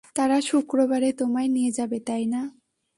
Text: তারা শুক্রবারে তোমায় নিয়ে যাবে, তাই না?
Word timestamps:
তারা 0.15 0.37
শুক্রবারে 0.41 1.09
তোমায় 1.13 1.49
নিয়ে 1.49 1.71
যাবে, 1.71 1.97
তাই 1.99 2.23
না? 2.25 2.41